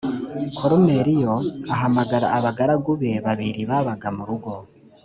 [0.57, 1.33] koruneliyo
[1.73, 4.53] ahamagara abagaragu be babiri babaga mu rugo